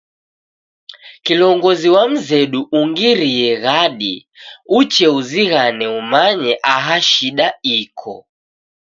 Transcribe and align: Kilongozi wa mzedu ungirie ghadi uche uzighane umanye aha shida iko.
Kilongozi 1.25 1.89
wa 1.95 2.03
mzedu 2.11 2.61
ungirie 2.79 3.51
ghadi 3.63 4.13
uche 4.79 5.05
uzighane 5.17 5.85
umanye 6.01 6.51
aha 6.73 6.97
shida 7.09 7.47
iko. 7.79 8.15